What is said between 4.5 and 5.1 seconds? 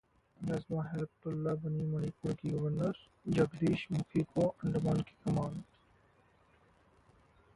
Andaman